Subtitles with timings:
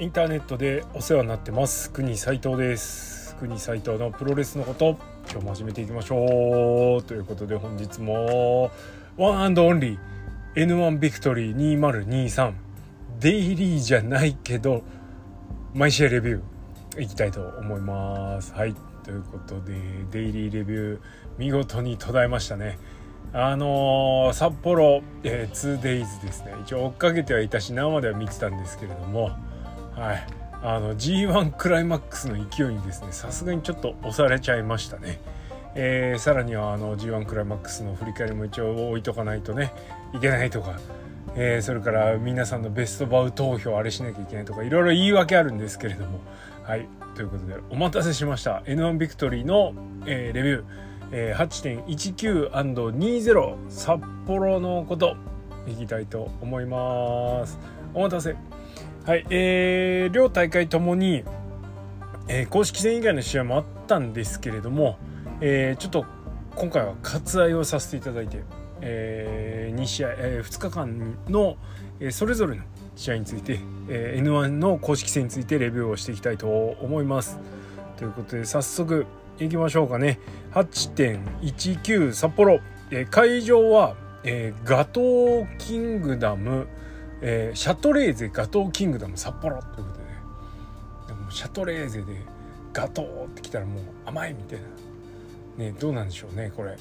[0.00, 1.90] インターネットでお世話になってます。
[1.90, 3.34] 国斉藤です。
[3.40, 4.96] 国斉藤のプロレスのこと
[5.28, 7.02] 今日も始めていきましょう。
[7.02, 8.70] ということで本日も
[9.16, 12.52] ワンアンドオンリー N1 ビクトリー2023
[13.18, 14.84] デイリーじゃないけど
[15.74, 18.54] 毎試合レビューいきたいと思います。
[18.54, 18.76] はい。
[19.02, 19.72] ということで
[20.12, 21.00] デイリーレビュー
[21.38, 22.78] 見事に途絶えましたね。
[23.32, 26.54] あのー、札幌、えー、2days ですね。
[26.62, 29.32] 一応追っかけてはいたし生では見てたんですけれども
[29.98, 30.26] はい。
[30.62, 35.20] あの G1 クライマックスの勢いにですねさすがにちょっと押されちゃいましたね、
[35.76, 39.72] えー、さらにはあの G1 クライマックスの振り返りも一応置いとかないとね
[40.14, 40.80] いけないとか、
[41.36, 46.18] えー、それから皆さんのベストバウ投票あれしなきゃいけないとかいろいろ言い訳あるんですけれども。
[46.64, 46.88] はい。
[47.14, 48.62] ということでお待たせしました。
[48.66, 49.72] N1 ビクトリーの、
[50.06, 50.64] えー、レビュー。
[51.10, 55.16] え、8.19&20 札幌のこと
[55.66, 57.58] いきたいと思います。
[57.94, 58.36] お待たせ。
[59.08, 61.24] はいえー、両大会ともに、
[62.28, 64.98] えー、公式戦以外の試合もあったんですけれども、
[65.40, 66.04] えー、ちょっと
[66.54, 68.42] 今回は割愛をさせていただいて、
[68.82, 71.56] えー、2試合、えー、2日間の、
[72.00, 72.64] えー、それぞれの
[72.96, 77.38] 試合について、えー、N1 の公式戦についてレビューをしていきたいと思います。
[77.96, 79.06] ということで早速
[79.40, 80.20] いきましょうかね。
[80.52, 86.68] 8.19札幌、えー、会場は、えー、ガトーキングダム、
[87.20, 90.08] えー、シャトレーゼガトーキングダム札幌ということで
[91.08, 92.22] でもシャトレーゼで
[92.72, 94.66] ガトーってきたらもう甘いみたいな。
[95.64, 96.76] ねどうなんでしょうねこれ。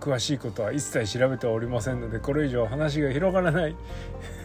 [0.00, 3.76] 詳しいことは一切調べておりませんのでこれ以上話が広がらない。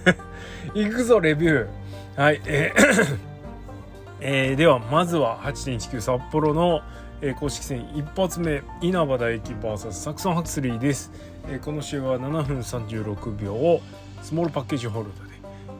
[0.76, 2.22] いくぞレビュー。
[2.22, 3.18] はいえー
[4.22, 6.82] えー、ではまずは8.19札幌の、
[7.22, 11.12] えー、公式戦一発目稲葉大輝 VS サクソンハクスリーです、
[11.48, 13.82] えー、この試合は7分36秒を
[14.24, 15.25] スモールパッケージホールド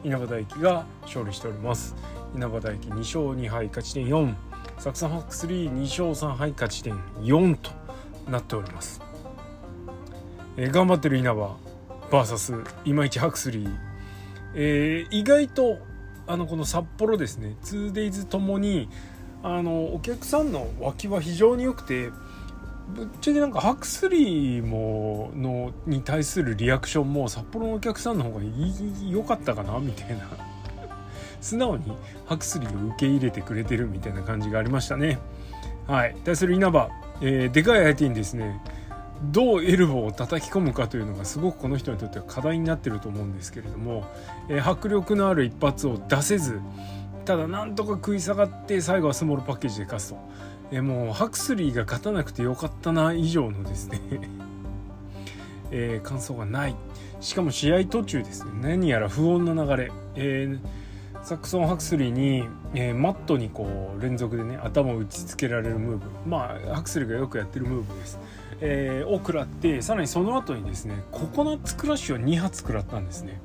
[0.06, 1.96] 稲葉大輝が勝利しております。
[2.36, 4.34] 稲葉大輝2勝2敗勝ち点4
[4.78, 7.70] サクソンハックスリー2勝3敗勝ち点4と
[8.30, 9.00] なっております、
[10.56, 11.56] えー、頑張ってる稲葉
[12.10, 13.76] VS 今市ハクスリー、
[14.54, 15.78] えー、意外と
[16.26, 18.88] あのこの札幌ですね 2days ともに
[19.42, 22.10] あのお客さんの脇は非常に良くて
[22.88, 28.40] ぶっちゃけなんかハクスリーものに対するリアクションも札幌のお客さんの方が
[29.08, 30.24] 良かったかなみたいな。
[31.40, 35.18] 素直にハクスリーを受け入れてくれてるみたいな感じがありましたね。
[35.86, 36.16] はい。
[36.24, 36.88] 対する稲葉、
[37.20, 38.60] えー、でかい相手にですね。
[39.22, 44.04] どうエルボーを叩き込むかというのがすごくこの人にとっては課題になってると思うんですけれども、
[44.48, 46.60] えー、迫力のある一発を出せず
[47.26, 50.18] ただなんとか食い下がって最後はスモールパッケージで勝つと、
[50.70, 54.00] えもうハクスリーが勝たなくてよかったな以上のですね。
[55.72, 56.76] えー、感想がない。
[57.20, 58.52] しかも試合途中ですね。
[58.62, 62.44] 何やら不穏な流れ、えー、サクソン・ハクスリーに、
[62.74, 66.06] えー、マットにこう連続でね頭を打ちつけられるムーブ。
[66.28, 68.20] まあハクスリーがよくやってるムーブです、
[68.60, 73.40] えー、を食らってさらにその後にですねココナッツクラッシュを2発食らったんですね。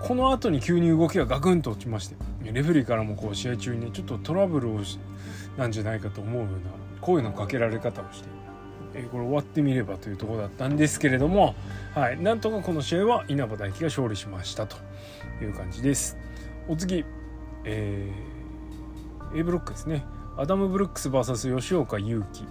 [0.00, 2.31] この後に急に動きがガクンと落ちまして。
[2.50, 4.80] レフェリーからもこう試合中にちょっとトラブルを
[5.56, 6.58] なんじゃないかと思うような
[7.00, 8.28] 声のかけられ方をして、
[8.94, 11.54] えこれ終わってみればというところだったんですけれども、
[11.94, 14.76] はい、なんとかこの試合は稲葉大輝が勝利しましたと。
[15.44, 16.16] いう感じです。
[16.68, 17.04] お次、
[17.64, 20.04] えー、A ブロックですね。
[20.36, 22.46] アダム・ブルックス VS 吉岡優輝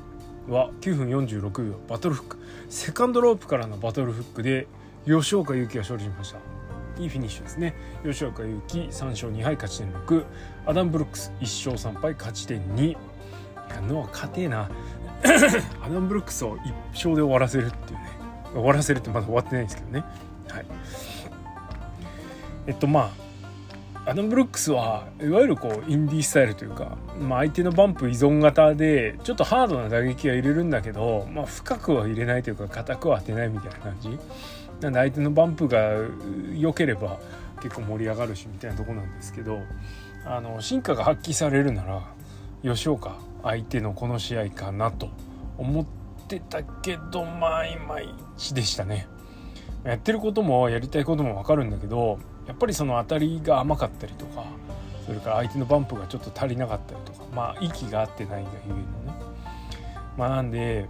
[0.52, 2.38] は9分46秒バトルフック。
[2.70, 4.68] セカンドロープからのバトルフックで
[5.06, 6.61] 吉岡優輝が勝利しました。
[7.02, 7.74] いいフィニッシュですね。
[8.06, 10.26] 吉岡優輝3勝2敗勝ち点6
[10.68, 14.70] アダム・ブルックス1勝3敗勝ち点2いやノア勝てえな。
[15.82, 18.10] アダム・ブル ックスを1勝で終わらせるっていうね。
[18.54, 20.04] 終わらせるってまだ終わってないんですけどね。
[20.48, 20.66] はい。
[22.68, 23.12] えっとま
[24.06, 34.18] あアダム・ブルックスはいわゆるこうインディースタイルというか、まあ、相手のバンプ依存型でちょっとハードな打撃は入れるんだけど、まあ、深くは入れないというか硬くは当てないみたいな感じ。
[34.82, 35.92] なんで相手のバンプが
[36.54, 37.20] 良ければ
[37.62, 39.60] 結構盛り上がるしみたいなとこなんですけど
[40.26, 42.02] あの進化が発揮されるなら
[42.64, 45.10] 吉岡相手のこの試合かなと
[45.58, 45.86] 思っ
[46.28, 49.08] てたけどまあいまいちでしたね。
[49.84, 54.46] やってることもやりたいことも分かるんだけどやっぱりその当たりが甘かったりとか
[55.08, 58.86] それから相手のバンプがちょっと足りなかったりとかまあ息が合ってないがゆえのね
[60.18, 60.88] まあなんで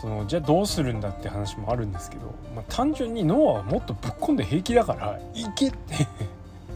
[0.00, 6.06] そのじゃあどうするんだって話もあるんですけど、まあ、単純に脳はもっとぶっ込んで平気だから行けって。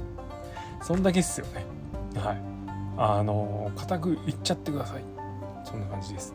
[0.83, 1.65] そんだけっすよね。
[2.21, 2.41] はい。
[2.99, 5.05] あの固くいっちゃってください。
[5.65, 6.35] そんな感じです。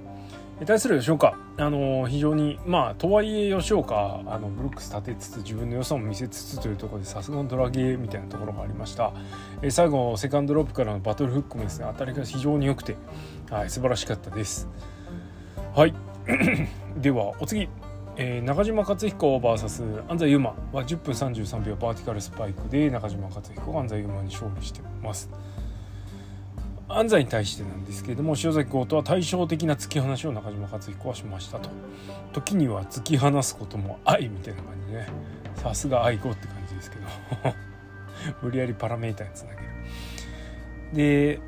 [0.66, 9.14] 対する吉岡、あの非常にまあとはいえ吉岡あのブルックス立てつつ自分の良さも見せつつというところでさすがのドラゲーみたいなところがありました、
[9.62, 12.98] え最後セカンドロープからのバトルフックもですね当たりが非常に良くて、
[13.50, 14.68] はい、素晴らしかったです。
[15.76, 16.09] はい。
[16.98, 17.70] ではお次。
[18.22, 25.30] えー、中島克彦 VS 安西優真は10分33秒バーティカルスパイクで中島克彦が安西優真に勝利してます。
[26.90, 31.70] 安西に対してなんですけれども塩崎豪とは対照的な突き放しを中島克彦はしましたと。
[32.34, 35.08] 時には突き放すことも愛みたいな感じでね。
[35.56, 37.06] さすが愛子って感じですけど。
[38.44, 39.68] 無理やりパラメーターにつなげる。
[40.94, 41.40] で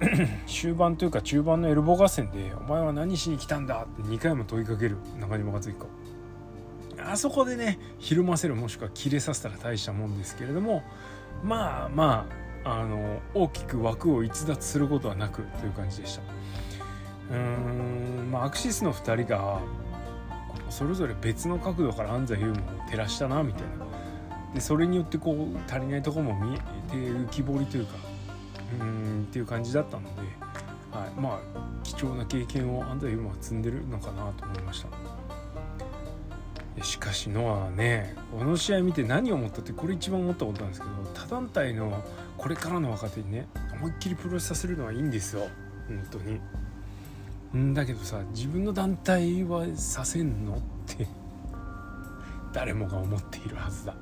[0.46, 5.86] 終盤というか中盤のエルボー合戦で「お前は何しに来たんだ?」って2回も問いかける中島克彦
[6.98, 10.82] あそこでねひるませるもしくは切れさせたら大したもんですけれども
[11.42, 12.26] まあま
[12.64, 16.22] ああの大きく枠を逸脱することはなくという感じでした
[17.30, 19.60] うーんまあアクシスの2人が
[20.68, 23.86] それぞれ別の角度から安西優馬を照らしたなみたいな
[24.54, 26.58] でそれによってこう足りないとこも見え
[26.90, 27.94] て浮き彫りというか
[28.80, 30.22] うんっていう感じだったので、
[30.90, 31.40] はい、まあ
[31.82, 34.88] 貴重な経験を安西優馬は積んでるのかなと思いました。
[36.82, 42.04] しかしノアはねこの試合見て何を思ったってこれ一番思ったことなんですけど他団体の
[42.36, 43.48] これからの若手にね
[43.78, 45.48] 思いっきりプロレスさせるのはいいんですよ。
[45.88, 46.40] 本当に。
[47.56, 51.06] んだけどさ自分の団体はさせんのって
[52.52, 53.94] 誰もが思っているはずだ。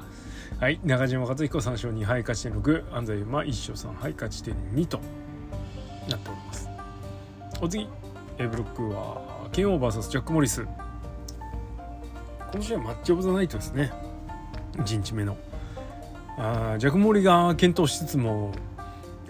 [0.61, 0.81] はい。
[0.85, 5.01] 中島克彦3勝2敗勝ち点6安西馬1勝3敗勝ち点2と。
[6.09, 6.69] なっております。
[7.61, 7.89] お次。
[8.39, 10.65] A ブロックはケンオー VS ジャック・モリス。
[10.65, 10.71] こ
[12.59, 13.93] の試合マッチオブザナイトですね。
[14.77, 15.37] 1日目の。
[16.39, 18.53] あジャックモリが検討しつつも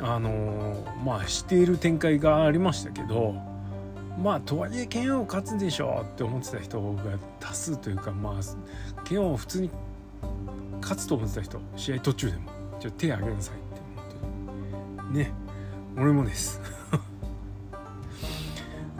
[0.00, 3.34] あのー、まあしている展開がありましたけど
[4.18, 7.02] まあとはいえ剣を勝つでしょうって思ってた人が
[7.40, 9.70] 多数というかまあ剣を普通に
[10.84, 12.52] 勝つと思ってた人試合途中でも。
[12.80, 13.80] ちょっと手挙げなさいって
[14.98, 15.32] 思ってね。
[15.96, 16.60] 俺もです。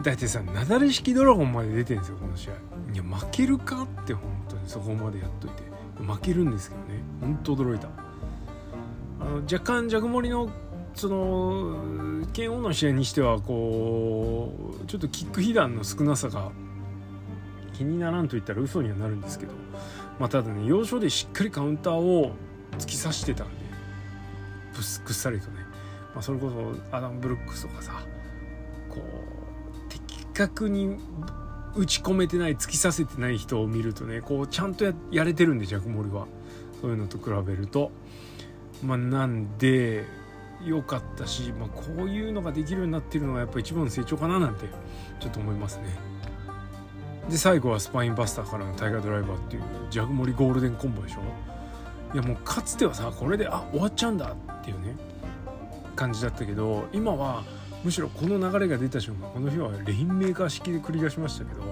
[0.03, 2.53] だってさなだれ式ドラゴンまで出てるんですよこの試合。
[2.95, 5.63] いや負けるかって本当にそこまでやっといて。
[6.03, 7.03] 負けるんですけどね。
[7.21, 7.89] ほんと驚いた。
[9.21, 10.49] あの若干ジャグモリの
[10.95, 14.53] その剣王の試合にしてはこ
[14.83, 16.51] うちょっとキック被弾の少なさが
[17.73, 19.53] 気にならんと言ったら嘘にはなるんですけど、
[20.19, 22.33] まあ、ただね要所でしっかりカウンターを
[22.79, 23.55] 突き刺してたんで
[24.73, 25.59] ぶっくっさりとね、
[26.15, 27.93] まあ、それこそアダム・ブルックスとかさ
[28.89, 30.97] こう的確に
[31.77, 36.27] 打ち込めてない突き刺せてない人を見るとねこうちゃんとやれてるんでジャクモリは。
[36.85, 37.91] そういうのと比べると。
[38.83, 40.05] まあなんで
[40.67, 44.67] 良かったし、まあ、こういうのができるようになってるのはやっぱ一番の成長かななんて
[45.19, 45.85] ちょっと思いますね。
[47.31, 51.21] で最後はスパインバスターからのタイガードライバーっていうジャクモリゴールデンコンボでしょ？
[52.15, 54.95] いやもうかつてはさこれであ終わっちゃうんだっていうね
[55.97, 57.43] 感じだったけど今は
[57.83, 61.63] むしろこの流れが出た瞬間この日はレインメーカー式で繰り返しましたけど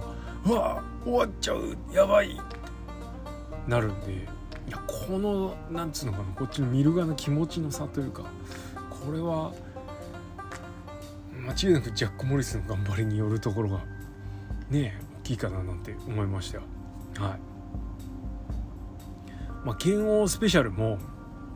[0.46, 2.40] うわ終わっちゃうやばい
[3.68, 8.24] なるんでいやこのなんつうのかなこっちの見る側の気持ちの差というか
[8.90, 9.52] これは
[11.34, 13.80] 間違いなくジャック・モリスの頑張りによるところが
[14.70, 16.62] ね大きいかななんて思いましたよ。
[17.18, 17.40] はい。
[19.64, 20.98] まあ剣王スペシャルも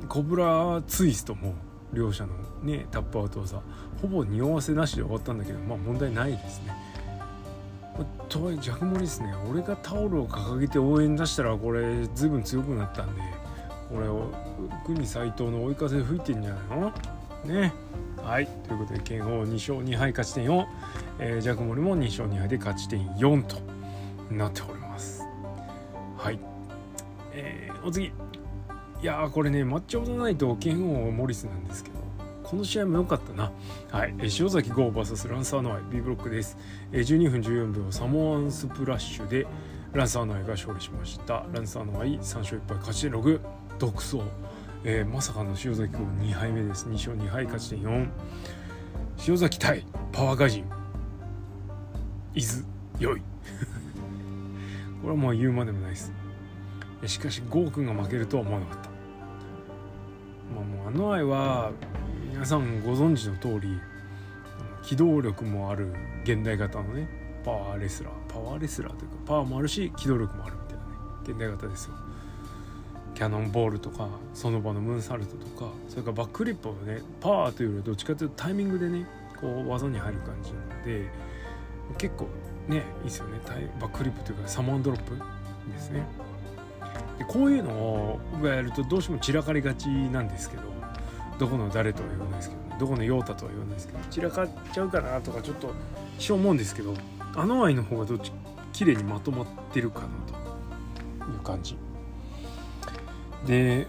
[0.09, 1.55] コブラツイストも
[1.93, 3.63] 両者のねタップアウトはさ
[4.01, 6.73] ほぼ匂わせなしで終わったんだけどまあ問題ないですね。
[8.29, 9.35] とはいえジャクモリですね。
[9.51, 13.23] 俺がタオルを掲げて応援出したらこれ随分強くなったんで
[13.89, 14.31] これを
[14.85, 16.93] 国斎藤の追い風吹いてんじゃないの？
[17.45, 17.73] ね。
[18.27, 20.67] はいということで剣王2勝2敗勝ち点4、
[21.21, 23.57] えー、ジャクモリも2勝2敗で勝ち点4と
[24.33, 25.23] なっております
[26.17, 26.41] はい
[27.33, 28.11] えー、お次い
[29.01, 31.97] やこれねマッチオブザナイト剣王モリスなんですけど
[32.43, 33.51] この試合も良かったな。
[33.91, 34.15] はい。
[34.21, 36.57] 塩崎豪 VS ランサーノアイ B ブロックです。
[36.93, 39.49] 12分14秒サモアンスプラッシュで
[39.93, 41.45] ランサーノアイが勝利しました。
[41.53, 43.41] ランサーノアイ3勝1敗勝ち点6
[43.81, 44.21] 独走。
[44.89, 46.87] えー、まさかの塩崎豪2敗目です。
[46.87, 48.09] 2勝2敗勝ち点4。
[49.27, 50.65] 塩崎対パワーガジン。
[52.37, 52.65] 伊豆
[53.01, 53.21] 良い。
[55.03, 56.13] これはもう言うまでもないです。
[57.05, 58.89] しかしゴー君が負けるとは思わなかった。
[60.55, 61.73] まあもうあの愛は
[62.31, 63.81] 皆さんご存知の通り
[64.85, 67.09] 機動力もある現代型のね
[67.45, 70.91] パワーレスラーパワーレスラーというかパワーもあるし機動力もあるみたいなね
[71.25, 71.95] 現代型ですよ
[73.17, 79.07] キャノンボールとかその場のムーンサルトとかそれからバックリップはねパワーというよりはどっちかというとタイミングでね
[79.41, 81.09] こう技に入る感じなので
[81.97, 82.29] 結構
[82.69, 83.41] ねいいですよね。
[83.81, 85.17] バックフリップというかサモンドロップ
[85.73, 86.05] ですね。
[87.19, 90.65] でこういうのをやるとどうしても散らかりがちなんですけど
[91.39, 95.73] どこの誰とは言わないですけどどこのヨータとは言わないですけど散らかっちゃうかなとかちょっと
[96.19, 96.93] 一生思うんですけど
[97.35, 98.31] あの愛の方がどっち
[98.75, 100.09] 綺麗にまとまってるかな
[101.25, 101.79] という感じ。
[103.45, 103.87] で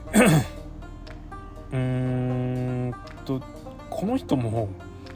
[1.71, 3.41] うーんと
[3.89, 4.69] この人も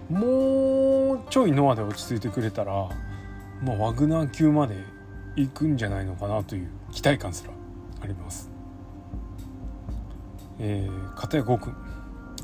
[0.10, 2.74] もうちょいノアで落ち着いてくれたら、
[3.64, 4.76] まあ、ワグナー級まで
[5.36, 7.52] 行くんじゃないのかなという期待感すら
[8.02, 8.50] あります。
[10.60, 11.74] えー、片や5君、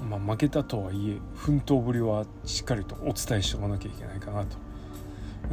[0.10, 4.58] まあ、負けたとはいえ奮闘ぶりはしっかりとお伝えしておかなきゃいけないかなと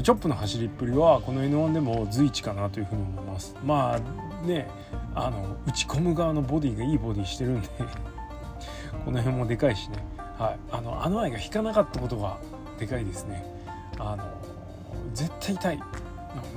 [0.03, 3.57] チョップの走りっぷりはこの N1 でも随一かなというふうに思います。
[3.65, 4.69] まあね
[5.15, 7.69] あの打ち込む側のボディがいいボディしてるんで
[9.05, 9.99] この辺もでかいしね、
[10.39, 12.39] はい、あのあの愛が引かなかったことが
[12.79, 13.45] でかいですね。
[13.99, 14.25] あの
[15.13, 15.81] 絶対痛い。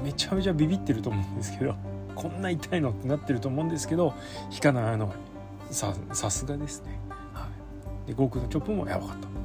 [0.03, 1.75] めちゃめちゃビビってると思うんですけど
[2.15, 4.13] こんな痛いのってなってると思うんですけど
[4.51, 5.13] 引かないあの
[5.69, 6.99] ささすがですね、
[7.33, 7.47] は
[8.05, 9.36] い、で悟空のチョップもやばかった。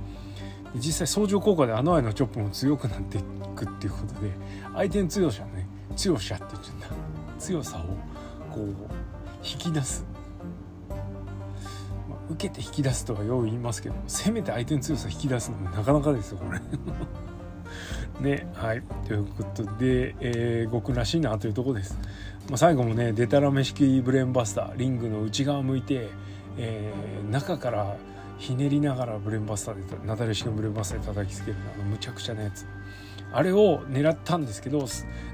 [0.74, 3.22] 実際相乗効果であの愛のチョップも強くなってい
[3.54, 4.30] くっていうことで
[4.74, 6.88] 相手の強さね強さって言っちゃっ
[7.36, 7.82] た強さを
[8.52, 8.68] こう
[9.44, 10.04] 引き出す、
[10.88, 10.96] ま
[12.16, 16.60] あ、受けて引き出すとはよう言いますけどせめて相手の強さ引き出すのもなかなかですよこれ。
[18.20, 18.82] ねはい。
[19.06, 21.98] ということで、えー、極らしいなというとこです、
[22.48, 26.08] まあ、最後もねデタラメ式ブレーンバスターリングの内側向いて、
[26.56, 27.96] えー、中から
[28.42, 32.66] ひねりながらブレンバスターでナタレ式のブレンバスターで叩きつけるあのむちゃくちゃなやつ。
[33.32, 34.84] あれを狙ったんですけど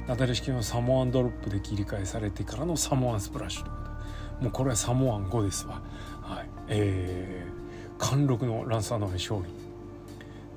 [0.07, 5.81] ナタレ式のサモアンドロップで切り返されてからのサモアンスプラッシュもうこれはサモアン5ですわ。
[6.21, 6.49] はい。
[6.69, 9.41] えー、貫禄のランサーの勝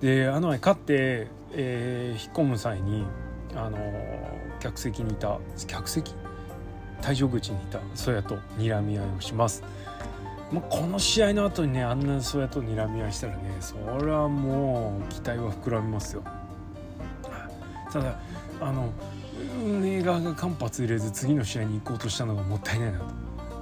[0.02, 0.06] 利。
[0.06, 3.06] であの前勝って、えー、引っ込む際に
[3.56, 3.78] あの
[4.60, 6.14] 客席にいた客席？
[7.02, 9.64] 退場口にいたソヤと睨み合いをします。
[10.52, 16.24] まあ、この試合の後にねあんなソヤと睨み合いしたらねそれはもう期待は膨らみますよ。
[17.92, 18.20] ただ
[18.60, 18.92] あの
[19.64, 23.06] 運営側が間髪入れず次の試合に行こうとしたのがもったいないなと。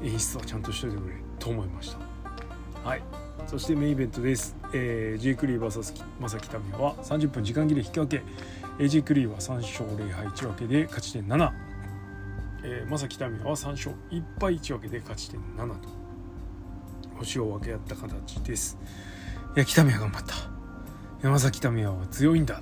[0.01, 1.95] 演出はちゃんとしといてくれと思いまし
[2.83, 2.89] た。
[2.89, 3.01] はい。
[3.47, 8.23] そしてメインイベントです、えー、J クリー VS 正木民は30分時間切れ引き分け。
[8.87, 11.51] J クリーは3勝0敗1分けで勝ち点7、
[12.63, 15.98] えー、正木民は3勝1敗1分けで勝ち点7と。
[17.19, 18.77] 星を分け合った形です。
[19.55, 20.35] いや北宮頑張った。
[21.21, 22.61] 山崎北宮は強いんだ。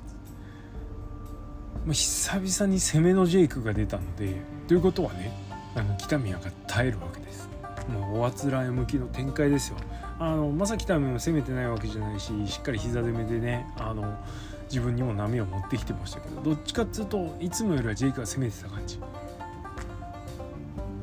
[1.86, 4.36] まあ、久々に攻めのジェイクが出たので
[4.66, 5.32] ということはね
[5.74, 7.48] あの北宮が耐えるわけです。
[7.88, 9.76] もうおあつらえ向きの展開ですよ。
[10.18, 14.18] あのまさきためも攻めてないわけじゃないししっかり膝攻めでねあの
[14.64, 18.98] 自分にも波を持ってきてましたけどどっちかっつうといつもよりはジェイクが攻めてた感じ。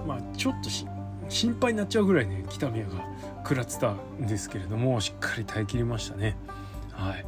[0.06, 0.70] まあちょっと
[1.30, 3.06] 心配になっちゃうぐらいね北宮が
[3.44, 6.38] 食らってたんですけれどもしっかり耐えきりましたね。
[6.92, 7.26] はい。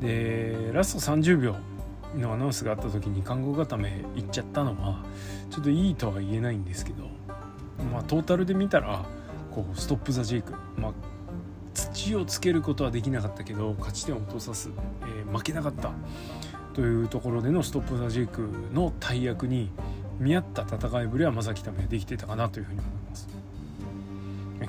[0.00, 1.56] でラスト30秒
[2.16, 5.04] のアナウンスがあった時に看護固め行っちゃったのは
[5.50, 7.08] ちょっといいとは言えないんですけど
[7.92, 9.04] まあトータルで見たら
[9.52, 10.92] こうストップ・ザ・ジェイク、まあ、
[11.74, 14.70] 土をつけることはできなかったけど勝ち点を落とさす、
[15.02, 15.92] えー、負けなかった。
[16.72, 19.70] というところでのストップ・ザ・ジェイクの大役に
[20.20, 23.28] 見合った戦いぶりは正木民はできてたかなというふうに思います。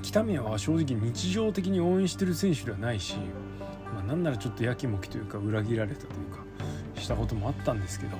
[0.01, 3.17] 北宮は正直日常的に応援してる選手ではないし、
[3.93, 6.43] まあ、なんならちょっとやきもきというか裏切られたというか
[6.96, 8.15] したこともあったんですけど、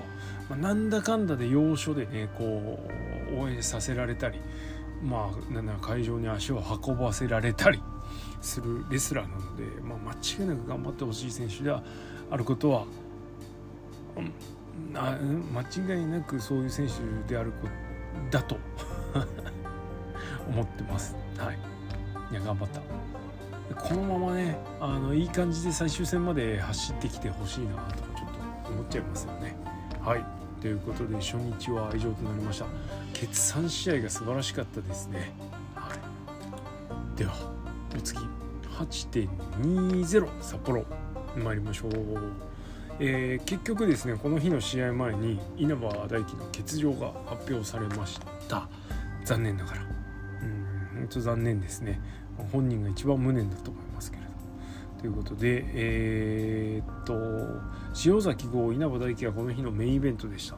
[0.50, 2.80] まあ、なんだかんだで要所でねこ
[3.32, 4.42] う応援させられたり
[5.02, 7.82] まあなんなら会場に足を運ばせられたり
[8.42, 11.84] するレスラーなので、まあ、間違いなく頑張ってほしい選手では
[12.30, 12.86] あることは、
[14.18, 14.34] うん、
[14.96, 18.58] あ間違いなくそういう選手であることだと。
[20.48, 21.16] 思ってます。
[21.38, 21.58] はい、
[22.32, 22.82] いや頑張った。
[23.76, 29.56] このままねあのいい感じで最終戦まで走ってきてほしいなとかちょっと思っちゃいますよね。
[30.02, 30.26] はい。
[30.62, 32.66] ということで初日は以上となりました。
[33.14, 35.34] 決算試合が素晴らしかったですね、
[35.74, 35.90] は
[37.16, 37.34] い、では
[37.98, 38.20] お次。
[38.78, 40.86] 8.20札幌。
[41.36, 41.92] 参りましょう、
[43.04, 48.70] えー、結局ですねこの日の試合前に稲葉大輝の欠場が発表されました。
[49.26, 49.82] 残念ながら。
[49.82, 52.00] うん本当残念ですね。
[52.52, 54.30] 本人が一番無念だと思いますけれど
[55.00, 57.16] ということでえー、っと
[58.06, 60.58] 潮崎豪稲葉大樹がこの日のメインイベントでした。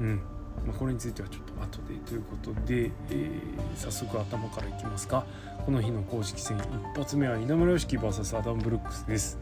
[0.00, 0.20] うん
[0.66, 1.94] まあ、これについてはちょっと後で。
[2.04, 5.24] ということで、えー、早速頭からいきますか。
[5.64, 9.38] この日の公式戦一発目は稲村愛輝 VS アダム・ブルックスです、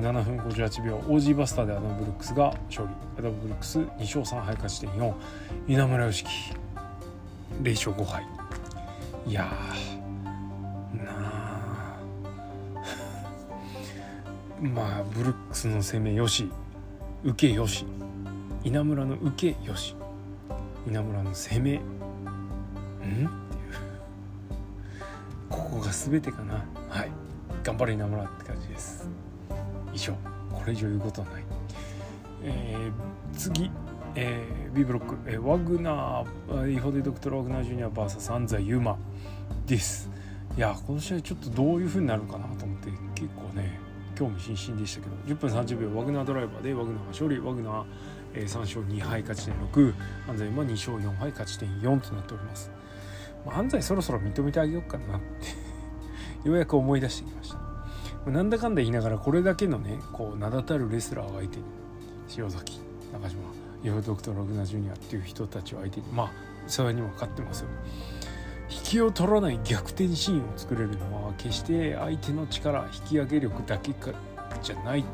[0.00, 2.94] 7分58秒オージーバスターでアダム・ブルックスが勝利。
[3.18, 5.14] アダム・ブルックス2勝3敗勝ち点4
[5.68, 6.24] 稲村良樹
[7.62, 8.24] 0勝5敗
[9.26, 9.32] い。
[9.32, 9.42] や
[10.94, 11.98] なあ
[14.60, 16.50] まあブルックスの攻めよし。
[17.24, 17.84] 受けよし。
[18.64, 19.94] 稲村の受けよし。
[20.88, 21.76] 稲村の攻め。
[21.76, 21.80] ん？
[21.80, 23.30] っていう。
[25.50, 26.64] ここが全てかな。
[26.88, 27.10] はい。
[27.62, 29.08] 頑張れ稲村って感じです。
[29.92, 30.14] 以上。
[30.52, 31.44] これ以上言うことはない、
[32.44, 33.70] えー、次、
[34.14, 38.98] えー、B ブロック、えー、ワグナーイホデドクトル・ワグナージュニア VS 安西優真
[39.66, 40.10] です。
[40.56, 43.80] いやこの試合ちょっとどういう風になるかなと思って結構ね
[44.14, 45.16] 興味津々でしたけど。
[45.34, 47.38] 10分30秒ワグナードライバーでワグナーが勝利。
[47.38, 47.84] ワグナー、
[48.34, 49.94] えー、3勝2敗勝ち点6
[50.28, 52.70] 安西は2勝4敗勝ち点4となっております、
[53.46, 56.48] まあ、安西そろそろ認めてあげようかなって。
[56.48, 57.71] ようやく思い出してきました。
[58.26, 61.64] なんだかんだ言いながらこれだけのねこう名だたるレスラーを相手に
[62.36, 62.80] 塩崎
[63.12, 63.40] 中島
[63.82, 66.32] ヨードクトログナジュニアっていう人たちを相手にまあ
[66.66, 67.68] それにも勝ってますよ。
[68.70, 74.12] 引きを取らない逆転シーンを作れるのは決して相手の力引き上げ力だけか
[74.62, 75.04] じゃない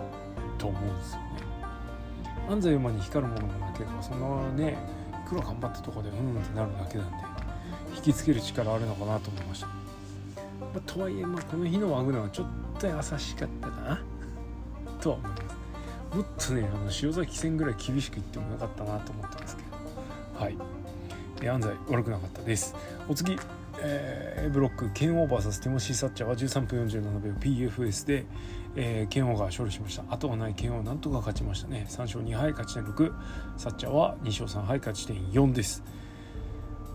[0.58, 1.26] と思うんですよね。
[2.50, 4.76] 安西馬に光るものがなければそのね
[5.24, 7.16] いくら頑張ったとこでうんってなるだけなんで
[7.96, 9.68] 引きつける力あるのかなと思いました、
[10.72, 12.46] まあ、とはいえ、まあ、この日のワグナーはちょっ
[12.78, 14.00] と優しかったかな。
[15.00, 15.58] とは思います。
[16.16, 19.68] もっとねあの塩崎戦ぐらい厳しく言ってもよかったなと思ったんですけど。
[20.44, 20.56] はい。
[21.46, 22.74] 安西悪くなかったです。
[23.08, 23.38] お次、
[23.80, 28.26] えー、ブロックケンオーバーサスティモシー・サッチャーは13分47秒 PFS で、
[28.74, 30.04] えー、ケンオーが勝利しました。
[30.12, 31.86] 後がないケンオーなんとか勝ちましたね。
[31.88, 33.12] 3勝2敗勝ち点6
[33.56, 35.82] サッチャーは2勝3敗勝ち点4です。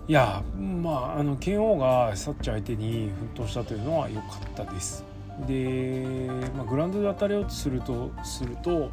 [0.07, 0.43] いや
[0.81, 5.05] まああの拳王がサッチャー相手に奮闘したというのは良かったです。
[5.47, 8.91] で、まあ、グラウンドで当たれようとするとすると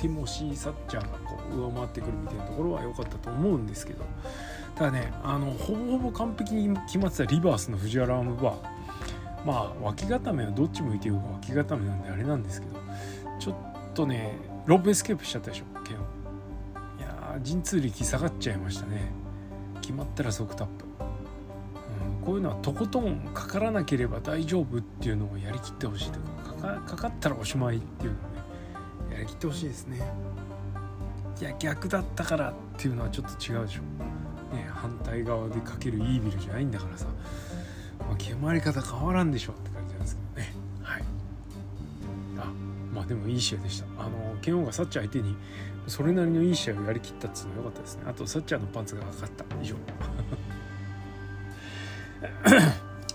[0.00, 4.04] ティモシー・サッチャーがこう上回ってくるみたいなところは良かったと思うんですけど。
[4.74, 8.56] ただねあのほぼほぼ完璧に決まってたリバースの藤原アームバー
[9.44, 12.80] まあ脇固めはどっち向いてるか脇固めなんであれなんですけど
[13.38, 13.56] ちょっ
[13.94, 15.98] とねロープエスケープしちゃったでしょケンい
[17.02, 19.21] や陣痛力下がっちゃいましたね。
[19.92, 20.86] 決まったら即タップ、
[22.18, 26.18] うん、こういうのはとことんかからなければ大丈夫っていうのをやりきってほしいと
[26.62, 28.22] かかかったらおしまいっていうのを
[29.10, 30.00] ねやりきってほしいですね。
[31.40, 33.82] いや逆だったからっていうのはちょっと違うでしょ。
[34.54, 37.06] ね、反対側でかけるイービルじゃないんだからさ、
[38.00, 40.54] まあ、決まり方変わらんでしょって感じなんですけどね。
[40.82, 41.02] はい。
[42.38, 42.46] あ
[42.94, 43.86] まあでもいい試合でした。
[43.98, 44.10] あの
[44.42, 45.36] 剣王がサッチャー相手に
[45.86, 48.02] それなりのいい試合をやりきったっつうのは良かったですね。
[48.06, 49.44] あとサッチャーのパンツがかかった。
[49.62, 49.76] 以上。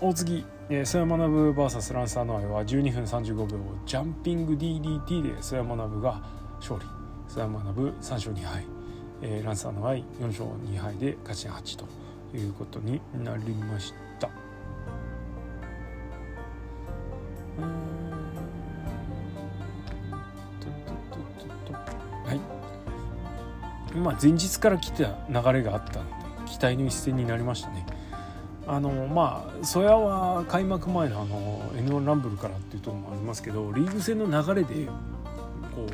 [0.00, 0.44] 大次
[0.84, 3.58] 曽山学 VS ランサーの愛は12分35秒。
[3.86, 6.20] ジャンピング DDT で曽山学が
[6.60, 6.86] 勝利。
[7.26, 8.64] 曽山学3勝2敗。
[9.22, 14.28] えー、ランサーの愛4勝2敗で勝ち点8ということになりました。
[14.28, 14.32] は
[17.94, 17.97] い
[23.98, 27.86] まあ、前日から来た流れがあったので期待の一戦になりましたね。
[28.66, 34.86] あのまあそやは開幕前のあの N1 ランブルからっていうところもありますけどリーグ戦の流れで
[35.74, 35.88] こう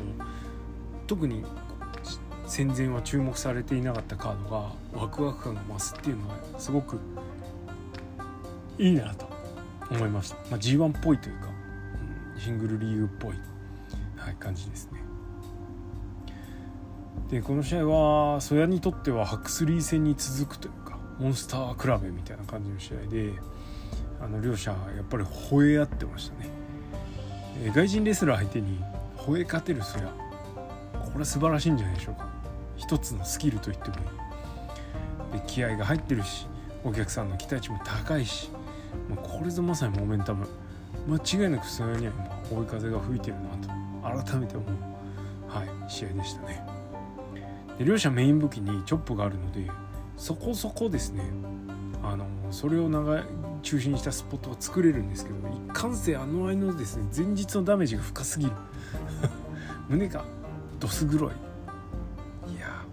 [1.07, 1.45] 特に
[2.47, 6.99] 戦前は注目されていなかったカードがワクワク感が増すっていうのはすごく
[8.77, 9.27] いいなと
[9.89, 11.47] 思いました、まあ、G1 っぽいというか、
[12.35, 13.31] うん、シングルリーグっぽい、
[14.17, 15.04] はい、感じですね
[17.29, 23.33] でこの試合は曽谷にとってはハクスリー戦に続くというかモンスター比べみたいな感じの試合で
[24.21, 26.49] あの両者やっぱり吠え合ってましたね、
[27.63, 28.79] え外人レスラー相手に
[29.17, 30.09] 吠え勝てる曽谷
[31.15, 32.27] これ素晴らしいんじゃないでしょうか。
[32.75, 33.99] 一つのスキルと言ってもい
[35.37, 35.39] い。
[35.39, 36.45] で気合が入ってるし
[36.83, 38.49] お客さんの期待値も高いし
[39.09, 40.45] もうこれぞまさにモメンタム。
[41.07, 42.13] 間違いなくそれには
[42.49, 43.37] 今追い風が吹いてる
[44.03, 44.71] なと改めて思う、
[45.47, 46.74] はい、試合でしたね。
[47.77, 49.69] で両者メイン武器にチョップがあるので
[50.17, 51.23] そこそこですね。
[52.03, 53.23] あのそれを長
[53.63, 58.51] 中心にしたスポットが作れるんですけど一貫性あの合いのですね前日のダメージが深すぎる。
[59.89, 60.23] 胸が
[60.79, 61.31] どす黒い。
[61.31, 62.85] いや。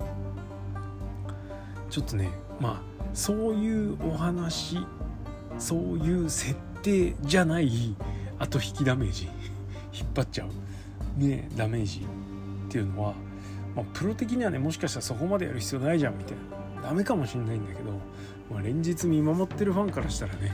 [1.90, 2.81] ちょっとねまあ
[3.12, 4.79] そういうお話
[5.59, 7.95] そういう設定じゃない
[8.38, 9.29] 後引きダメージ。
[9.92, 11.21] 引っ張っちゃう。
[11.23, 12.07] ねダメージ
[12.66, 13.14] っていうのは、
[13.75, 16.89] まあ、プロ的にはねもしかしたらそこまでやる必要ないじゃんみたいな。
[16.89, 17.93] ダメかもしれないんだけど、
[18.51, 20.51] まあ、連日見守ってるファンからしたらね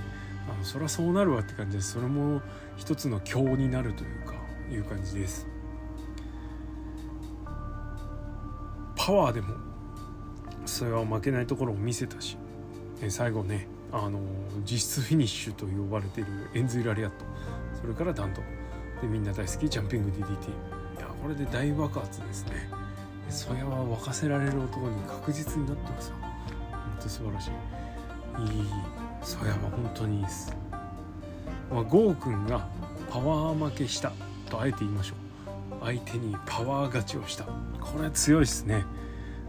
[0.46, 2.42] あのそりゃそうなるわって感じでそれも
[2.76, 4.34] 一つの教になるというか
[4.70, 5.46] いう感じです。
[8.94, 9.54] パワーでも
[10.66, 12.36] それは負けないところを見せたし、
[13.08, 14.20] 最後ねあの
[14.70, 17.24] 実質フィニッシュと呼ばれているエンズイラリアット。
[17.80, 18.42] それからダント。
[19.00, 20.24] でみんな大好きジャンピング DDT い
[20.98, 22.68] やこれで大爆発ですね。
[23.28, 26.16] それは沸かせられる男に確実になってますよ。
[26.20, 27.50] ほんと素晴らしい。
[28.56, 28.68] いい
[29.22, 30.56] それは本当にいいです。
[31.70, 32.66] まあ、ゴーくんが
[33.10, 34.12] パワー負けした
[34.48, 35.14] とあえて言いましょ
[35.80, 35.84] う。
[35.84, 37.44] 相手にパワー勝ちをした。
[37.44, 38.84] これは強いですね。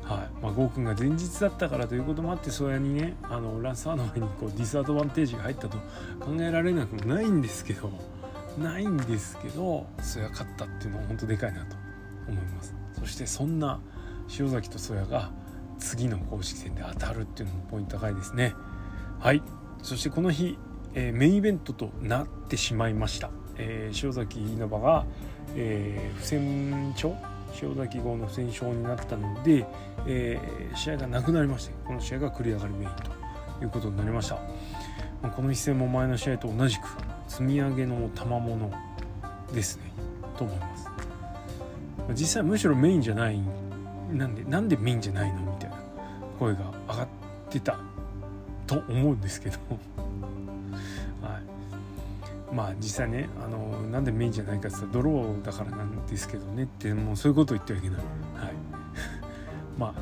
[0.03, 0.43] はい。
[0.43, 5.77] まあ、ゴーくんが前日だったからということもあってそれにねあのランサーの前にこうディスアドバンテージが入ったと
[6.19, 7.91] 考えられなくもないんですけど。
[8.59, 11.75] ないんですけどそや勝ったっていうのは本当でかいなと
[12.27, 13.79] 思いますそしてそんな
[14.39, 15.31] 塩崎とそやが
[15.79, 18.53] 次の公式戦で当たるっていうのもポイント高いですね。
[19.19, 19.41] はい。
[19.81, 20.57] そしてこの日、
[20.93, 25.05] えー、メインイベントとなってしまいました、えー、塩崎稲葉が、
[25.55, 27.13] えー、不戦勝？
[27.61, 29.65] 塩崎号の不戦勝になったので、
[30.05, 32.91] えー、試合がなくなりましてこの試合が繰り上がりメイン
[33.59, 34.37] ということになりました。
[35.29, 36.87] この一戦も前の試合と同じく
[37.27, 38.71] 積み上げの賜物
[39.53, 39.91] ですね。
[40.37, 40.88] と思います。
[42.13, 43.39] 実際むしろメインじゃない
[44.11, 45.77] なんでなんでメインじゃないのみたいな
[46.39, 47.07] 声が上がっ
[47.49, 47.77] てた
[48.65, 49.57] と思うんですけど。
[51.21, 52.55] はい。
[52.55, 58.53] まあ実際ねあのなんでメインじゃないかって言ったらドローだからなんですけどねってもうそういうことを言ってはいけない、はい。
[59.77, 59.93] まあ、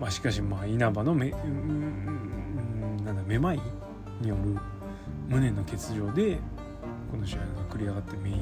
[0.00, 3.60] まあしかしまあ稲葉のめうんなんだめまい
[4.20, 4.58] による
[5.28, 6.38] 胸の欠場で
[7.10, 8.36] この試合が繰り上がってメイン。
[8.38, 8.40] っ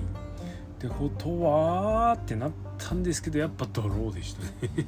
[0.85, 4.51] てことはってなってたんですけどやっぱドローでしたね。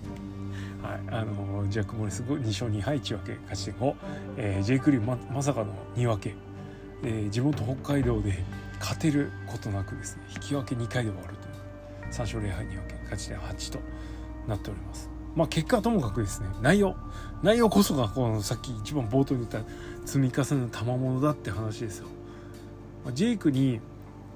[0.83, 3.95] はい、あのジャック・モリス2勝2敗1分け勝ち点5、
[4.37, 6.35] えー、ジェイク・リーままさかの2分け、
[7.03, 8.45] えー、地元北海道で
[8.81, 11.55] 勝てることなくですね引き分け2回で終わるという。
[12.13, 13.79] 3勝0敗2分け勝ち点8と
[14.47, 15.11] なっております。
[15.35, 16.95] まあ結果はともかくですね内容
[17.43, 19.69] 内容こそがこのさっき一番冒頭に言った
[20.07, 22.07] 積み重ねの賜物だって話ですよ、
[23.15, 23.81] ジェイクに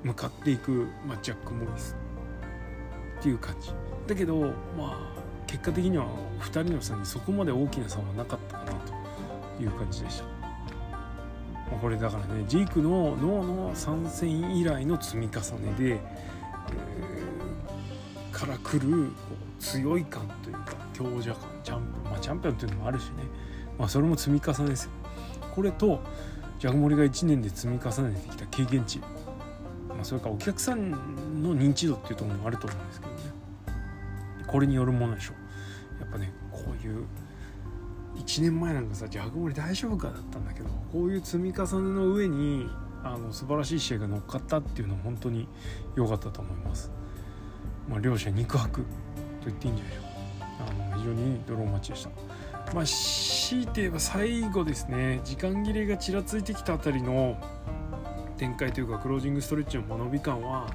[0.02, 1.96] 向かっていく、まあ、ジャック・モリス。
[3.18, 3.72] っていう感じ。
[4.06, 4.40] だけど
[4.76, 6.06] まあ結果的には
[6.40, 8.72] 2人の差にそこまで大きな差はなかったかな
[9.56, 10.38] という感じでした。
[11.76, 19.10] これだからねジェイクの脳の参戦以来の積み重ねで、えー、から来る
[19.58, 23.24] 強い感というか強者感チャンピオンまあチャンピオンっていうのもあるしね、
[23.78, 24.90] まあ、それも積み重ねですよ。
[25.54, 26.00] これと
[26.58, 28.98] ジャグモリが1年で積み重ねてきた経験値、
[29.88, 30.90] まあ、それからお客さん
[31.42, 33.07] の認知度っていうところもあると思うんですけど
[34.48, 35.34] これによるものでしょ
[36.00, 37.06] やっぱねこういう
[38.16, 42.68] 1年前なんかさジャグモリ大丈夫かだったんだけどこういう積み重ねの上に
[43.04, 45.48] あの素晴らしい試合が乗っかったっていうのは本当に
[45.94, 46.90] 良かったと思います、
[47.88, 48.80] まあ、両者肉薄と
[49.46, 50.04] 言っていいんじゃないでしょう。
[50.04, 50.08] か
[50.70, 52.10] あの非常にいいドローマッチでした。
[52.74, 55.20] まあ強いて言えば最後ですね。
[55.24, 57.36] 時間切れがちらついてきたあたりの
[58.36, 60.66] 展開というかクロージングストレッチの間延び感は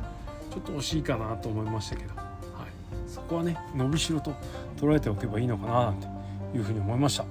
[0.49, 2.22] ちょっと惜しいかなと思いましたけど。
[3.13, 4.33] そこはね伸びしろと
[4.75, 6.07] 捉えておけばいいのかななんて
[6.57, 7.25] いうふうに思いました。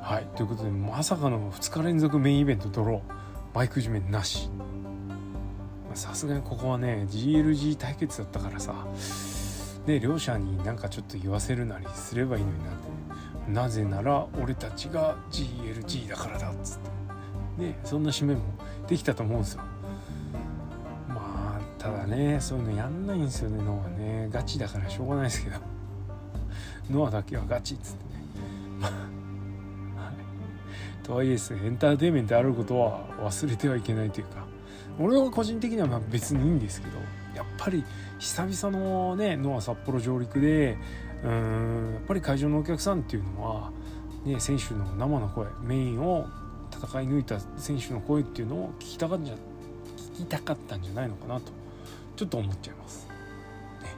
[0.00, 0.26] はい。
[0.34, 4.48] ということでまさかの2日連続メインイベントドローバイク締めなし。
[5.92, 8.74] さすがにここはね GLG 対決だったからさ
[9.86, 13.52] ね両者になんかちょっと言わせるなりすればいいのになって。
[13.52, 16.78] なぜなら俺たちが GLG だからだっつっ
[17.58, 17.62] て。
[17.62, 18.40] ねそんな締めも
[18.88, 19.62] できたと思うんですよ。
[21.86, 24.28] ただねそういうのやんないんですよね脳はね。
[24.32, 25.58] ガチだからしょうがないですけど。
[26.90, 28.24] ノアだけはガチっつってね。
[28.80, 28.88] は
[30.10, 34.44] い、とはいえですねエンターテインメントであることは忘れてはいけないというか。
[34.98, 36.98] 俺は個人的にはま別にいいんですけど。
[37.36, 37.84] やっぱり
[38.18, 40.78] 久々のねノア札幌上陸で
[41.22, 43.70] うーんやっぱり会場のお客さんっていうのは、
[44.24, 46.26] ね、選手の生の声メインを
[46.72, 49.36] 戦い抜いた選手の声っていうのを聞きたかった聞
[50.16, 51.65] きたかったんじゃないのかなと。
[52.16, 53.06] ちょっと思っちゃいます。
[53.82, 53.90] ね、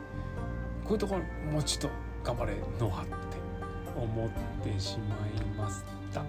[0.85, 1.91] こういうところもうちょっと
[2.25, 3.13] 頑張れノハって
[3.97, 4.29] 思っ
[4.63, 6.21] てしまいました。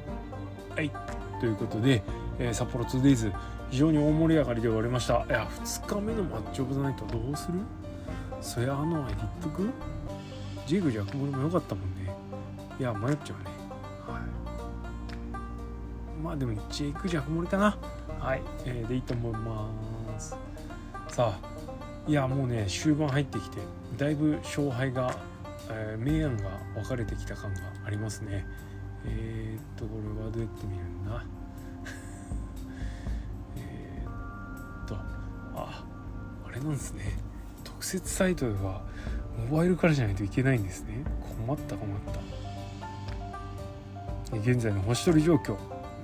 [0.75, 0.91] はい。
[1.39, 2.03] ということで、
[2.37, 3.33] えー、札幌 2days
[3.71, 5.25] 非常に大盛り上がりで終わりました。
[5.25, 7.59] いや2日目のマッチオブザナイトどうする？
[8.41, 9.69] そやあのエディットく？
[10.67, 12.13] ジーグジャックモリも良かったもんね。
[12.79, 13.49] いや迷っちゃうね。
[14.07, 14.21] はい。
[16.23, 17.77] まあでもジェイクジャックモリかな。
[18.19, 19.67] はい、えー、でいいと思いま
[20.19, 20.35] す。
[21.07, 21.58] さあ
[22.09, 23.59] いやもうね終盤入ってきて
[23.95, 25.15] だいぶ勝敗が、
[25.69, 28.47] えー、明暗が分かれてきた感がありますね。
[29.05, 31.23] えー、っとこれはどうやって見るんだ？
[33.57, 35.85] えっとあ
[36.47, 37.13] あれなんですね。
[37.63, 38.81] 特設サイトでは
[39.51, 41.03] モバイルからじゃないといけないんですね。
[41.45, 41.99] 困った困っ
[44.31, 44.37] た。
[44.37, 45.55] 現在の星取り状況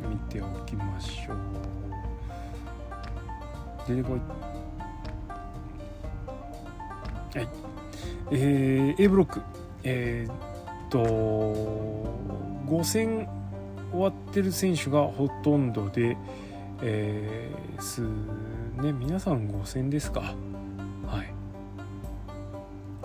[0.07, 1.37] 見ておきましょう。
[3.87, 4.21] 出てこい
[7.35, 7.49] はい。
[8.31, 9.41] えー、A ブロック。
[9.83, 10.99] えー、っと
[12.65, 13.27] 5戦
[13.91, 16.17] 終わってる選手がほとんどで、
[16.81, 18.01] えー、す
[18.81, 20.33] ね皆さん5戦ですか？
[21.05, 21.33] はい。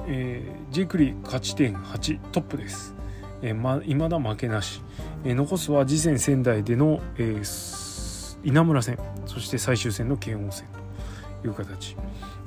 [0.06, 2.94] えー、J クリ勝ち点8トップです、
[3.42, 4.80] えー、ま未だ負けなし、
[5.24, 10.66] えー、残すは次戦仙台での、えー、稲村戦そして最終戦の剣王戦
[11.42, 11.96] という形、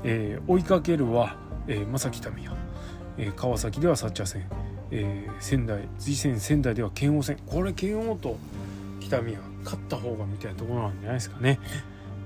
[0.04, 2.58] えー、追いかけるは、えー、正木民也、
[3.18, 4.50] えー、川崎ではサッチャー戦、
[4.92, 7.38] えー、仙台次戦仙台では剣王戦。
[7.46, 8.38] これ剣王と
[9.00, 11.60] 北宮勝った方がみたいなところなんじゃないですかね。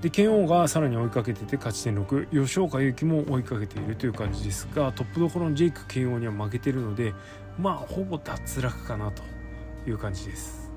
[0.02, 7.14] で剣王がさらに追いかけてて勝ち点6吉岡優希も追いかけているという感じですがトップどころのジェイク剣王には負けてるので
[7.58, 9.24] まあほぼ脱落かなと
[9.88, 10.70] いう感じです、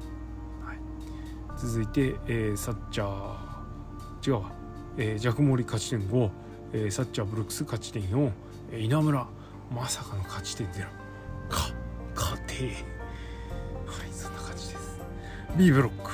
[0.65, 0.77] はい、
[1.55, 3.51] 続いて、えー、サッチャー。
[4.25, 4.51] 違うわ、
[4.97, 6.29] えー、ジャクモリ勝ち点5、
[6.73, 8.31] えー、サッチャーブルックス勝ち点4、
[8.77, 9.27] 稲村
[9.73, 10.81] まさかの勝ち点0
[11.49, 11.69] か
[12.15, 12.73] 家庭。
[13.85, 15.01] はいそんな感じです。
[15.57, 16.11] B ブロック。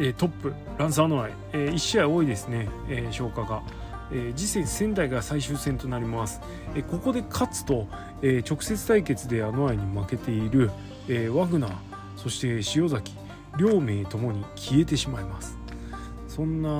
[0.00, 3.62] えー、トップランサーノアイ、えー、1試合多いですね、えー、消化が。
[4.10, 6.40] えー、次戦仙台が最終戦となります、
[6.74, 7.86] えー、ここで勝つと、
[8.22, 10.70] えー、直接対決であの愛に負けている、
[11.08, 11.72] えー、ワグナー
[12.16, 13.12] そして塩崎
[13.58, 15.58] 両名ともに消えてしまいます。
[16.28, 16.72] そんなあ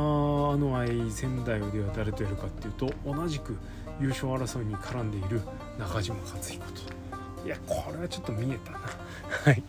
[0.57, 3.57] の愛仙台では誰とやるかっていうと同じく
[4.01, 5.41] 優勝争いに絡んでいる
[5.79, 6.99] 中島克彦と。
[7.45, 8.81] いやこれはちょっと見えたな。
[9.45, 9.63] はい、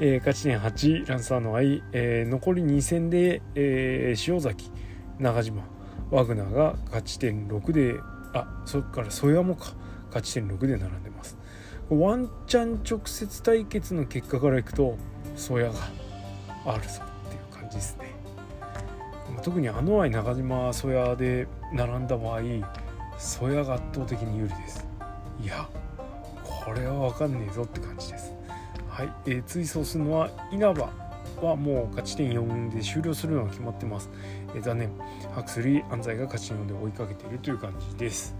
[0.00, 4.70] えー、勝ち点8ランサーの愛、えー、残り2戦で、えー、塩崎
[5.18, 5.62] 中島
[6.10, 8.00] ワグナーが勝ち点6で
[8.32, 9.74] あそっから曽山か。
[10.16, 11.36] 勝ち点6で並んでます。
[11.90, 14.96] ワンチャン直接対決の結果からいくと
[15.36, 15.72] 曽谷が
[16.64, 18.06] あるぞっていう感じですね。
[19.42, 22.40] 特にあの愛中島曽谷で並んだ場合
[23.18, 24.86] 曽谷が圧倒的に有利です。
[25.40, 25.68] いや
[26.42, 28.32] これは分かんねえぞって感じです。
[28.88, 30.90] はい、えー、追走するのは稲葉
[31.42, 34.10] はもう勝ち点4で終了するのが決まってます、
[34.54, 34.90] えー、残念。
[35.34, 38.34] ハクスリー安西が勝ち4で追いかけているという感じです。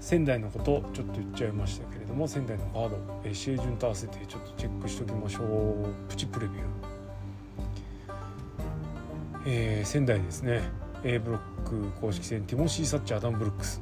[0.00, 6.08] 仙台のことちょっと言っちゃいましたけれども仙台のカード、えー、試合順と合わせてちょっとチェックしておきましょう。
[6.08, 6.62] プチプレビュー、
[9.46, 10.62] えー、仙台ですね。
[11.02, 13.80] A ブロック公式戦ティモシー・サッチアダム・ブルックス。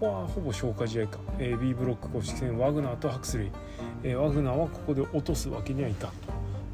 [0.00, 3.50] ここはほぼ消化試合か、えー、B ブロック公式戦ワグナーとハクスリー、
[4.02, 6.16] えー、ワグナーはここで落とすわけにはいかんと、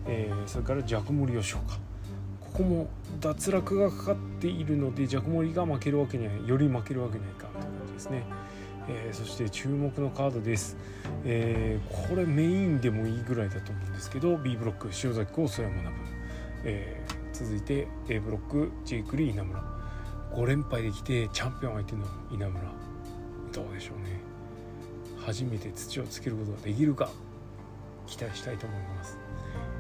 [0.07, 1.75] えー、それからジャクモリ吉岡
[2.41, 2.87] ここも
[3.21, 8.25] 脱落がかかっているのでジャクモリが負けるわけにはより負けるわけにはいかんという感じですね、
[8.89, 10.77] えー、そして注目のカードです、
[11.25, 15.93] えー、これメインでもいいぐらいだと思うんですけど B ブロック塩崎高曽山学、
[16.62, 19.77] えー、続いて A ブロック J クリー稲村。
[20.33, 22.86] 5連敗できてチャンピオン相手の稲村。
[23.57, 24.37] どうでしょうね。
[25.27, 27.11] 初めて土をつけることができるか
[28.07, 29.19] 期待したいと思います、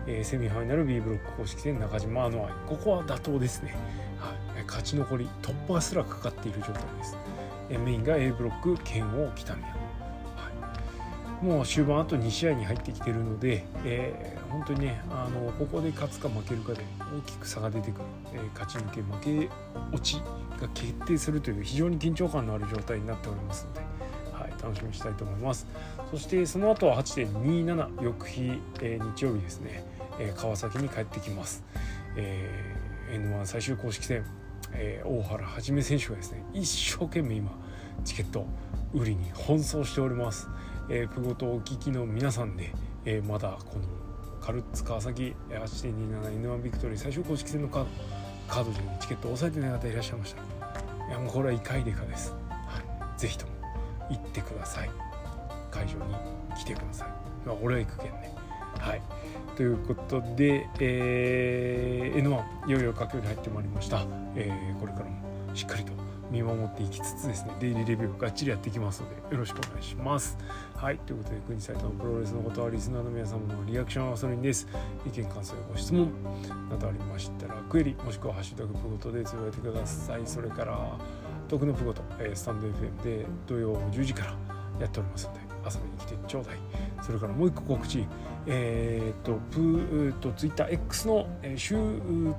[0.08, 3.76] えー、セミファイナル B ブロック公式戦中島アノアイここは妥当ですね、
[4.18, 7.16] はい、勝ち残り突破すらかかっている状態です、
[7.70, 9.76] えー、メインが A ブロック剣王北宮、は
[11.40, 16.82] い、もう終盤あと2試合に入ってきてるので、えー、本当にねあのここで勝つか負けるかで
[17.16, 19.48] 大きく差が出てくる、えー、勝ち抜け負け
[19.94, 20.20] 落ち。
[20.56, 23.80] が決定するという非常に緊張感のある状態になっておりますので、
[24.32, 25.66] はい、楽しみにしたいと思います。
[26.10, 29.84] そしてその後は8.27翌日、えー、日曜日ですね、
[30.20, 31.64] えー、川崎に帰ってきます、
[32.16, 34.24] えー、N1 最終公式戦、
[34.72, 37.50] えー、大原はじめ選手がですね一生懸命今
[38.04, 38.46] チケット
[38.94, 40.48] 売りに奔走しております、
[40.88, 42.72] えー、プゴトお聞きの皆さんで、
[43.04, 43.84] えー、まだこの
[44.40, 47.88] カルッツ川崎 8.27N1 ビクトリー最終公式戦のカード
[48.48, 50.42] カードでチケットを押さえてない方いらっしゃいました。
[51.08, 52.80] いやもうこれは異界でかです、は
[53.16, 53.52] い、ぜひとも
[54.10, 54.90] 行ってください。
[55.70, 56.14] 会場に
[56.58, 57.08] 来てください、
[57.46, 58.34] まあ、俺は行くけんね。
[58.78, 59.02] はい。
[59.56, 64.04] ということで、えー、N1 いよいよ佳境に入ってまいりました、
[64.34, 65.92] えー、これからもしっかりと
[66.30, 70.36] 見守っていきつつですねデイリーレビューをがっちりやっていきますのでよろしくお願いします。
[70.74, 74.66] はいということで国サイトのプロレスのことはリスナーの皆様のリアクションはそれにです。
[75.06, 76.10] 意見感想やご質問
[76.68, 80.22] などありましたらクエリもしくはハッシュタグプゴトでつぶやいてください。
[80.26, 80.98] それから
[81.48, 84.34] 徳のプゴト、えスタンド FM で土曜10時から
[84.80, 86.56] やっておりますので遊びに来てちょうだい。
[87.02, 88.06] それからもう一個告知。
[88.46, 91.74] えっ、ー、とプーとツイッター X の、えー、週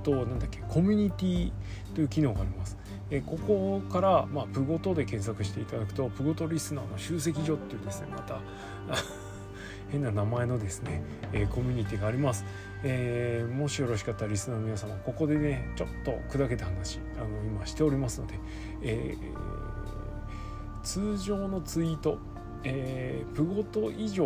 [0.03, 1.51] となんだっけコミュニティ
[1.93, 2.77] という機能があります。
[3.09, 8.41] えここから、まあ、プゴトで検索していただくとプゴトリスナーの集積所っていうですねまた
[9.89, 12.43] 変な名前のですね、えー、コミュニティがあります、
[12.83, 18.33] えー、もしよろしかったらリスナーの皆様ここでねちょっと砕けた話あの今しておりますので、
[18.81, 22.17] えー、通常のツイート、
[22.65, 24.25] えー、プゴト以上、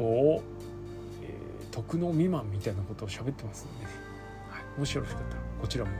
[1.21, 1.35] え、
[1.69, 3.91] 徳の未満みたいなことを喋ってますので、ね、
[4.49, 5.91] はい、もしよろしかったらこちらも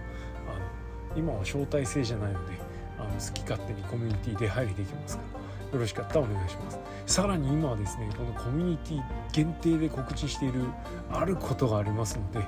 [0.50, 2.71] あの今は招待制じゃないので
[3.02, 6.80] あの好き勝手にコミュニティで入りできますからよろしかったらお願いします。
[7.06, 10.66] さらに今はですねこのコミュニティ限定で告知している
[11.10, 12.40] あることがありますので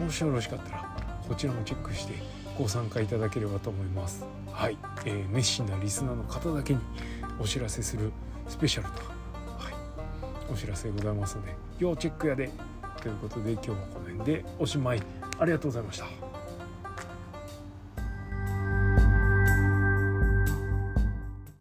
[0.00, 0.96] もしよろしかったら
[1.26, 2.14] こちらもチェックして
[2.56, 4.24] ご参加いただければと思います。
[4.52, 6.80] はい、えー、熱心なリスナーの方だけに
[7.40, 8.12] お知らせする
[8.48, 9.74] スペシャルな、はい、
[10.52, 12.50] お知らせございますので要チェックやで。
[13.00, 15.02] ということで今日はこの辺でおしまい。
[15.38, 16.27] ありがとうございました。